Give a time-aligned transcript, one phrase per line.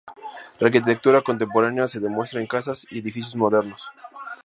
[0.59, 3.91] La arquitectura contemporánea se demuestra en casas y edificios modernos.